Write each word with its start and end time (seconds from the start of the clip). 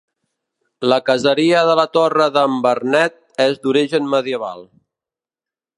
La 0.91 0.97
caseria 1.09 1.59
de 1.67 1.75
la 1.81 1.85
Torre 1.97 2.27
d'en 2.39 2.57
Vernet 2.65 3.19
és 3.47 3.61
d'origen 3.67 4.13
medieval. 4.17 4.69